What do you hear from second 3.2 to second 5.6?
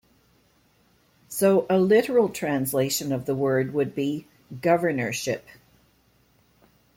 the word would be "governorship".